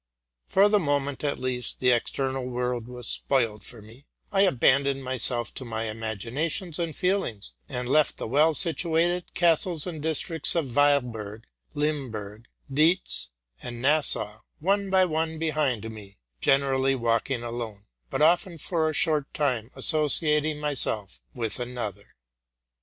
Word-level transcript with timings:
For 0.47 0.67
the 0.67 0.79
moment, 0.79 1.23
at 1.23 1.37
least, 1.37 1.79
the 1.79 1.91
external 1.91 2.43
world 2.47 2.87
was 2.87 3.07
spoiled 3.07 3.63
for 3.63 3.83
me: 3.83 4.07
I 4.31 4.41
abandoned 4.41 5.03
myself 5.03 5.53
to 5.53 5.63
my 5.63 5.83
imaginations 5.91 6.79
and 6.79 6.95
feelings, 6.95 7.53
and 7.69 7.87
left 7.87 8.17
the 8.17 8.27
well 8.27 8.55
situated 8.55 9.31
castles 9.35 9.85
and 9.85 10.01
districts 10.01 10.55
of 10.55 10.73
W 10.73 11.11
eilbure, 11.11 11.43
Limburg, 11.75 12.47
Diez, 12.73 13.29
and 13.61 13.79
Nassau, 13.79 14.39
one 14.59 14.89
by 14.89 15.05
one, 15.05 15.37
behind 15.37 15.91
me, 15.91 16.17
generally 16.39 16.95
142 16.95 16.97
TRUTH 16.97 17.41
AND 17.43 17.51
FICTION 17.51 17.51
walking 17.51 17.61
alone, 17.69 17.85
but 18.09 18.23
often 18.23 18.57
for 18.57 18.89
a 18.89 18.93
short 18.93 19.31
time 19.35 19.69
associating 19.75 20.55
mysetf 20.55 21.19
with 21.35 21.59
another. 21.59 22.15